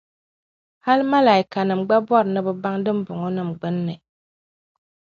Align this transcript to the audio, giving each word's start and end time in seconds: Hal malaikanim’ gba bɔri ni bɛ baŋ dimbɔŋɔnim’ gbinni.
Hal 0.85 0.99
malaikanim’ 1.11 1.81
gba 1.87 1.97
bɔri 2.07 2.29
ni 2.31 2.39
bɛ 2.45 2.51
baŋ 2.61 2.75
dimbɔŋɔnim’ 2.83 3.49
gbinni. 3.57 3.95